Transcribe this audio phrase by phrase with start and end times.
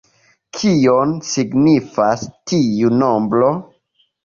[0.59, 3.55] Kion signifas tiu nombro?